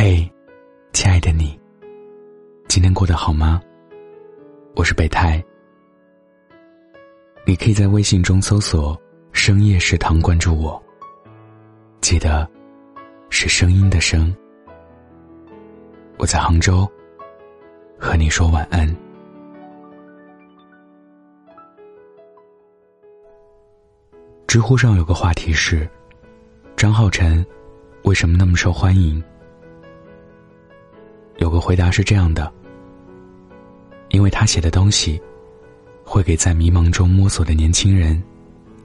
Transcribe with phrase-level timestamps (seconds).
[0.00, 0.32] 嘿，
[0.92, 1.58] 亲爱的你，
[2.68, 3.60] 今天过得好吗？
[4.76, 5.44] 我是备胎，
[7.44, 8.96] 你可以在微信中搜索
[9.34, 10.80] “深夜食堂”关注我。
[12.00, 12.48] 记得，
[13.28, 14.32] 是声音的声。
[16.16, 16.88] 我在杭州，
[17.98, 18.88] 和你说晚安。
[24.46, 25.90] 知乎上有个话题是：
[26.76, 27.44] 张浩晨
[28.04, 29.20] 为什么那么受欢迎？
[31.58, 32.52] 有个回答是这样的：
[34.10, 35.20] 因为他写的东西，
[36.04, 38.22] 会给在迷茫中摸索的年轻人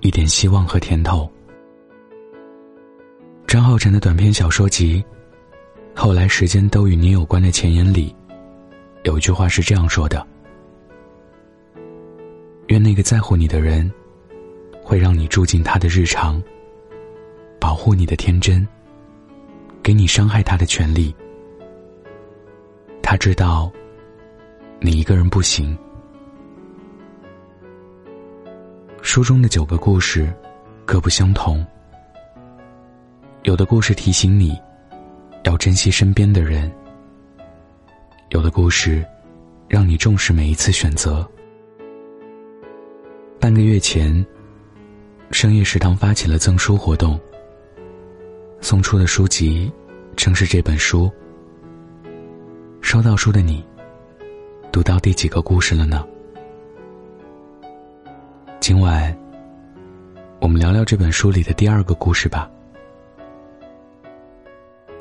[0.00, 1.26] 一点希望和甜头。
[3.46, 5.02] 张浩晨的短篇小说集
[5.98, 8.14] 《后来时间都与你有关》的前言里，
[9.04, 10.26] 有一句话是这样说的
[12.68, 13.90] ：“愿那个在乎你的人，
[14.82, 16.42] 会让你住进他的日常，
[17.58, 18.68] 保护你的天真，
[19.82, 21.16] 给你伤害他的权利。
[23.18, 23.70] 知道，
[24.80, 25.76] 你一个人不行。”
[29.02, 30.32] 书中的九个故事，
[30.86, 31.66] 各不相同。
[33.42, 34.56] 有的故事提醒你，
[35.44, 36.70] 要珍惜身边的人；
[38.30, 39.04] 有的故事，
[39.66, 41.28] 让你重视每一次选择。
[43.40, 44.24] 半个月前，
[45.30, 47.18] 深夜食堂发起了赠书活动，
[48.60, 49.72] 送出的书籍
[50.16, 51.10] 正是这本书。
[52.90, 53.62] 收到书的你，
[54.72, 56.08] 读到第几个故事了呢？
[58.60, 59.14] 今晚，
[60.40, 62.50] 我们聊聊这本书里的第二个故事吧。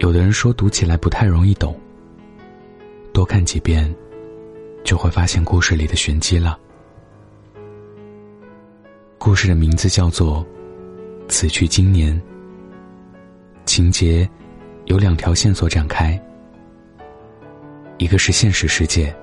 [0.00, 1.78] 有的人说读起来不太容易懂，
[3.12, 3.94] 多看几遍，
[4.82, 6.58] 就会发现故事里的玄机了。
[9.18, 10.44] 故事的名字叫做
[11.28, 12.12] 《此去经年》，
[13.66, 14.28] 情节
[14.86, 16.20] 有两条线索展开，
[17.98, 19.14] 一个是现实世界，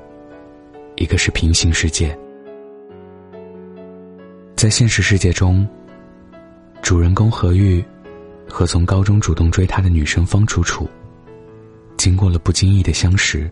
[0.95, 2.17] 一个是平行世界。
[4.55, 5.67] 在现实世界中，
[6.81, 7.83] 主人公何玉。
[8.47, 10.87] 和从高中主动追他的女生方楚楚，
[11.97, 13.51] 经过了不经意的相识，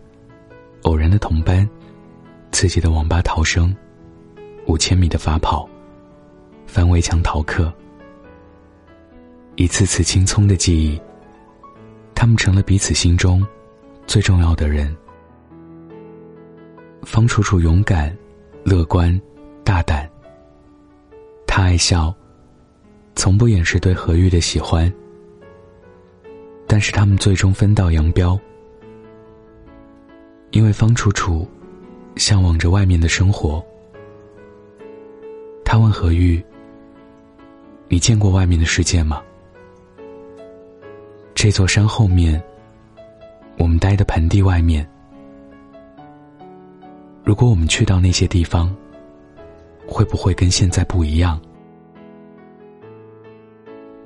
[0.82, 1.68] 偶然的同班，
[2.52, 3.74] 刺激的网吧逃生，
[4.66, 5.68] 五千米的法跑，
[6.64, 7.70] 翻围墙逃课，
[9.56, 10.98] 一次次青葱的记忆，
[12.14, 13.44] 他们成了彼此心中
[14.06, 14.96] 最重要的人。
[17.04, 18.16] 方楚楚勇敢、
[18.64, 19.20] 乐观、
[19.62, 20.08] 大胆，
[21.46, 22.14] 他爱笑。
[23.16, 24.92] 从不掩饰对何玉的喜欢，
[26.66, 28.38] 但是他们最终分道扬镳。
[30.50, 31.46] 因为方楚楚
[32.16, 33.64] 向往着外面的生活，
[35.64, 36.44] 他问何玉
[37.86, 39.22] ：“你见过外面的世界吗？
[41.36, 42.42] 这座山后面，
[43.58, 44.88] 我们待的盆地外面，
[47.24, 48.72] 如果我们去到那些地方，
[49.86, 51.40] 会不会跟现在不一样？”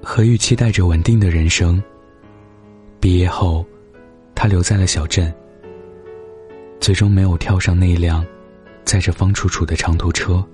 [0.01, 1.83] 何玉期待着稳定的人生。
[3.01, 3.65] 毕业后，
[4.35, 5.33] 他留在了小镇，
[6.81, 8.25] 最终没有跳上那辆
[8.85, 10.45] 载着方楚楚的长途车。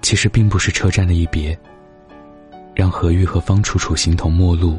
[0.00, 1.56] 其实并不是车站的一别，
[2.74, 4.78] 让何玉和方楚楚形同陌路，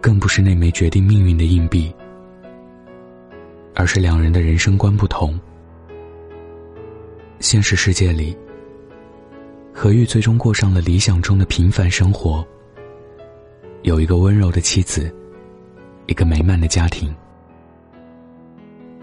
[0.00, 1.94] 更不是那枚决定命运的硬币，
[3.74, 5.38] 而是两人的人生观不同。
[7.40, 8.36] 现实世界里。
[9.76, 12.46] 何玉最终过上了理想中的平凡生活，
[13.82, 15.12] 有一个温柔的妻子，
[16.06, 17.12] 一个美满的家庭。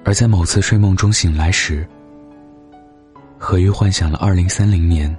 [0.06, 1.86] 而在某次睡梦中醒来时，
[3.38, 5.14] 何玉幻想了二零三零年，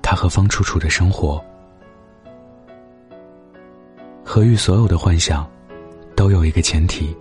[0.00, 1.44] 他和方楚楚的生活。
[4.24, 5.46] 何玉所有的幻想，
[6.16, 7.14] 都有一个前提：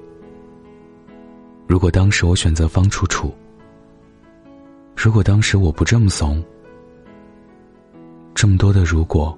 [1.73, 3.33] 如果当时我选择方楚楚，
[4.95, 6.39] 如果当时我不这么怂。
[8.35, 9.35] 这么多的如果，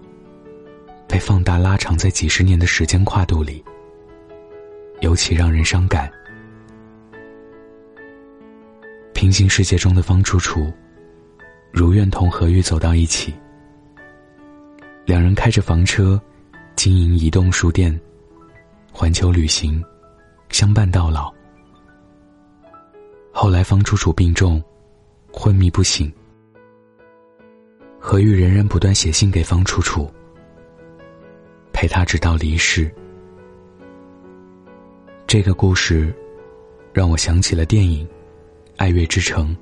[1.08, 3.64] 被放大拉长在几十年的时间跨度里，
[5.00, 6.12] 尤其让人伤感。
[9.14, 10.70] 平行世界中的方楚楚，
[11.72, 13.34] 如愿同何玉走到一起，
[15.06, 16.22] 两人开着房车，
[16.76, 17.98] 经营移动书店，
[18.92, 19.82] 环球旅行，
[20.50, 21.34] 相伴到老。
[23.38, 24.64] 后来方楚楚病重，
[25.30, 26.10] 昏迷不醒。
[28.00, 30.10] 何玉仍然不断写信给方楚楚，
[31.74, 32.90] 陪他直到离世。
[35.28, 36.16] 这个故事
[36.94, 38.08] 让我想起了电影
[38.78, 39.54] 《爱乐之城》。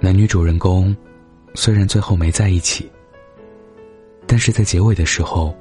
[0.00, 0.94] 男女主人公
[1.54, 2.90] 虽然最后没在一起，
[4.26, 5.54] 但是在结尾的时候，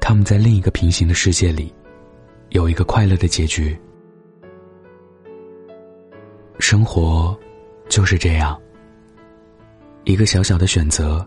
[0.00, 1.70] 他们在另一个平行的世界里，
[2.48, 3.78] 有一个快乐的结局。
[6.66, 7.38] 生活
[7.90, 8.58] 就是这样，
[10.04, 11.24] 一个小小的选择，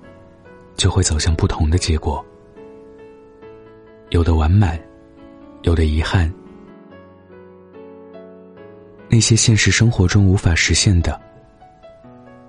[0.76, 2.26] 就会走向不同的结果。
[4.10, 4.80] 有的完满，
[5.62, 6.34] 有的遗憾。
[9.08, 11.22] 那些现实生活中无法实现的，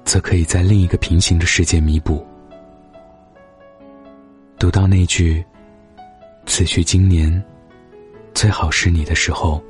[0.02, 2.26] 则可以在另一个平行的世界弥补。
[4.58, 5.44] 读到那句
[6.46, 7.44] “此去经年，
[8.32, 9.62] 最好是你”的时候，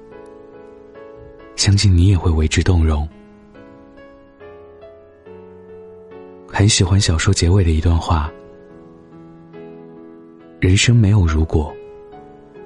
[1.59, 3.07] 相信你也会为之动容。
[6.47, 8.33] 很喜欢小说结尾的一段话
[10.61, 11.75] ：“人生没有如果，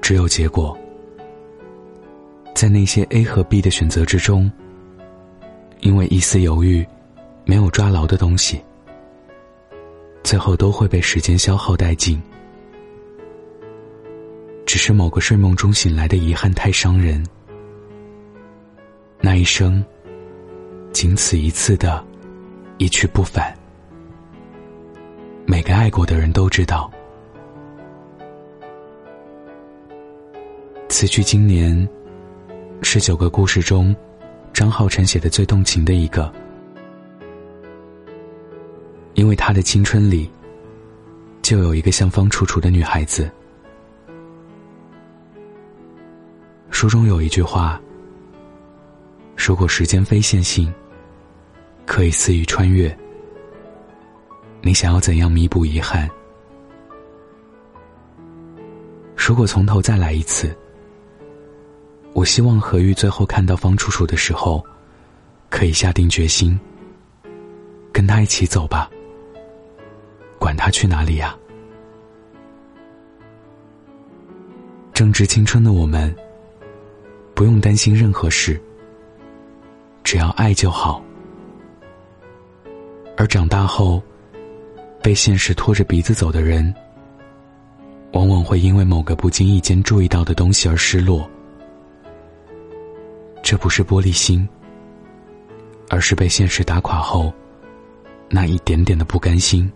[0.02, 0.76] 只有结果。
[2.54, 4.52] 在那些 A 和 B 的选择之中，
[5.80, 6.86] 因为一丝犹豫，
[7.46, 8.60] 没有抓牢的东西。”
[10.22, 12.22] 最后都会被时间消耗殆尽。
[14.66, 17.24] 只是某个睡梦中醒来的遗憾太伤人。
[19.24, 19.82] 那一生，
[20.92, 22.04] 仅此一次的，
[22.78, 23.56] 一去不返。
[25.46, 26.90] 每个爱过的人都知道，
[30.88, 31.88] 此去经年，
[32.82, 33.94] 是九个故事中，
[34.52, 36.30] 张浩晨写的最动情的一个。
[39.14, 40.28] 因为他的青春里，
[41.42, 43.30] 就有一个像方楚楚的女孩子。
[46.70, 47.80] 书中有一句话
[49.44, 50.72] ：“如果时间非线性，
[51.84, 52.96] 可以肆意穿越。
[54.60, 56.08] 你想要怎样弥补遗憾？
[59.16, 60.56] 如果从头再来一次，
[62.12, 64.64] 我希望何玉最后看到方楚楚的时候，
[65.50, 66.56] 可以下定决心，
[67.92, 68.88] 跟他一起走吧。”
[70.38, 71.36] 管他去哪里呀！
[74.92, 76.14] 正值青春的我们，
[77.34, 78.60] 不用担心任何事，
[80.12, 81.02] 只要爱就好。
[83.16, 84.02] 而长大后，
[85.02, 86.74] 被现实拖着鼻子走的人，
[88.12, 91.26] 往往会因为某个不经意间注意到的东西而失落。
[93.42, 94.46] 这不是玻璃心，
[95.88, 97.32] 而是被现实打垮后
[98.28, 99.72] 那一点点的不甘心。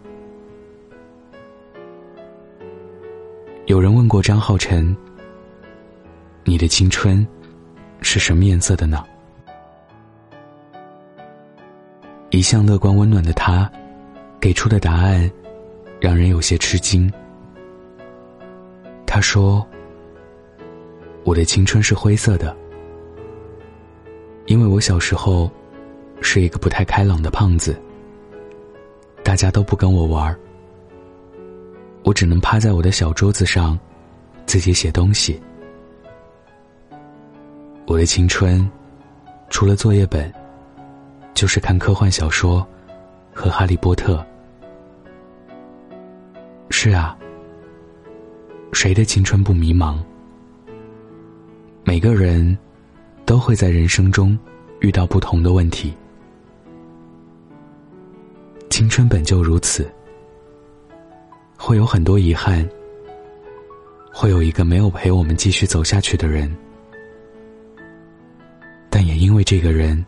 [3.65, 4.95] 有人问过张浩晨
[6.45, 7.27] ：“你的青春
[8.03, 9.03] 是什么颜色的呢？”
[12.37, 13.71] 一向乐观温暖的他，
[14.39, 15.31] 给出的答案
[15.99, 17.11] 让人有些吃惊。
[19.07, 19.67] 他说
[21.25, 22.55] ：“我的青春是灰色的，
[24.45, 25.51] 因为我小时候
[26.21, 27.75] 是一个不太开朗的胖子，
[29.23, 30.39] 大家都不跟我玩儿。”
[32.05, 33.79] 我只能趴在我的小桌子上，
[34.45, 35.41] 自己写东西。
[37.87, 38.71] 我的青春，
[39.49, 40.31] 除了作业本，
[41.37, 42.67] 就是看科幻小说
[43.35, 44.17] 和《哈利波特》。
[46.71, 47.15] 是啊，
[48.73, 49.99] 谁的青春不迷茫？
[51.85, 52.57] 每个人
[53.27, 54.37] 都会在人生中
[54.81, 55.95] 遇到不同的问题，
[58.71, 59.87] 青春本就如此。
[61.59, 62.67] 会有很多遗憾，
[64.11, 66.55] 会有一个没有陪我们继续走下去的人，
[68.89, 70.03] 但也因为这个人，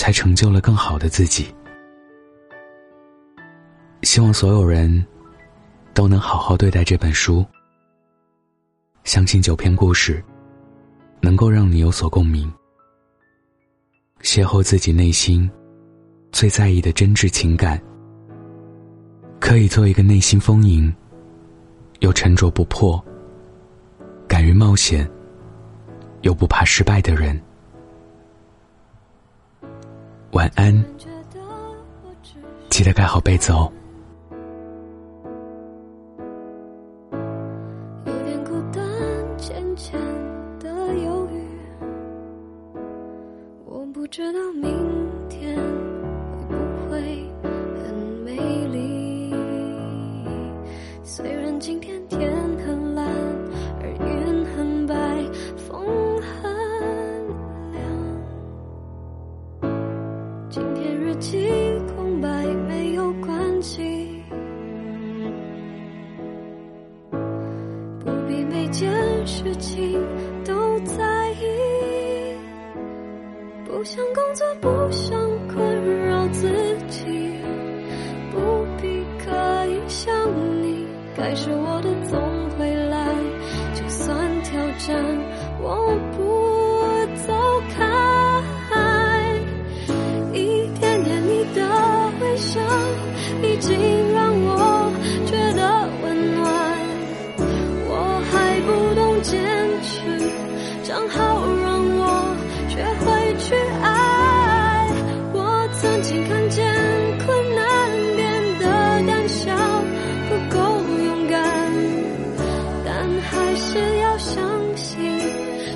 [0.00, 1.54] 才成就了更好的自己。
[4.00, 5.06] 希望所有人
[5.92, 7.44] 都能好好对待这本书，
[9.04, 10.24] 相信九篇故事
[11.20, 12.50] 能够让你有所共鸣，
[14.22, 15.48] 邂逅自己内心
[16.32, 17.78] 最在意的真挚情感。
[19.38, 20.90] 可以做一个内心丰盈，
[21.98, 22.98] 又沉着不破，
[24.26, 25.06] 敢于冒险，
[26.22, 27.38] 又不怕失败的人。
[30.32, 30.72] 晚安，
[32.68, 33.70] 记得盖好被子哦。
[38.06, 38.82] 有点孤单，
[39.36, 40.00] 浅浅
[40.60, 40.68] 的
[41.04, 41.42] 忧郁，
[43.64, 44.69] 我不知道你
[60.50, 61.48] 今天日记
[61.94, 64.20] 空白没有关系
[68.00, 68.90] 不必每件
[69.24, 70.04] 事情
[70.44, 72.34] 都在意。
[73.64, 75.16] 不想工作不想
[75.46, 76.48] 困扰自
[76.88, 77.06] 己
[78.32, 80.12] 不必刻意想
[80.60, 80.84] 你
[81.16, 82.20] 该是我的总
[82.58, 83.06] 会来。
[83.72, 85.04] 就算挑战
[85.62, 86.19] 我不
[93.60, 93.76] 竟
[94.12, 94.90] 让我
[95.26, 96.42] 觉得温暖
[97.88, 97.92] 我
[98.30, 99.38] 还不懂坚
[99.82, 100.00] 持
[100.82, 102.34] 正好让我
[102.68, 104.88] 学会去爱。
[105.34, 106.64] 我曾经看见
[107.26, 107.66] 困难
[108.16, 108.66] 变得
[109.06, 109.54] 胆小
[110.28, 110.58] 不够
[111.04, 111.38] 勇敢
[112.82, 114.40] 但还是要相
[114.74, 114.98] 信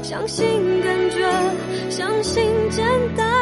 [0.03, 0.47] 相信
[0.81, 2.83] 感觉相信简
[3.15, 3.34] 单。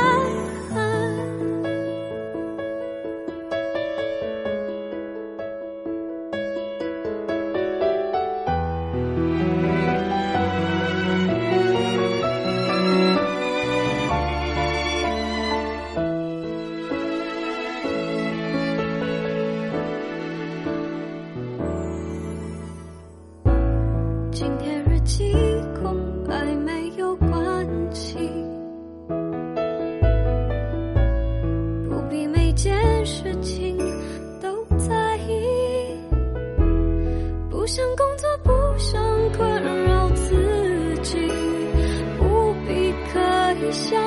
[43.73, 43.99] 想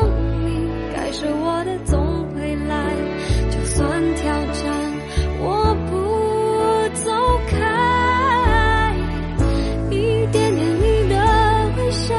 [0.45, 1.99] 你该是我的总
[2.35, 2.93] 会来
[3.49, 4.63] 就算挑战
[5.39, 5.95] 我不
[6.93, 7.11] 走
[7.47, 8.95] 开
[9.89, 11.15] 一点点你的
[11.77, 12.13] 微笑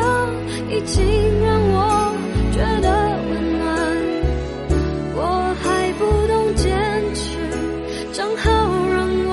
[0.70, 1.04] 已经
[1.44, 2.12] 让我
[2.50, 2.88] 觉得
[3.30, 3.64] 温暖。
[5.14, 5.20] 我
[5.62, 6.66] 还不懂坚
[7.14, 7.38] 持
[8.12, 8.50] 正好
[8.92, 9.32] 让我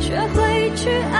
[0.00, 1.17] 学会去爱。